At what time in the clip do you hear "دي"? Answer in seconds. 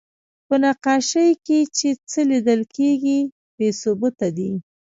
4.37-4.51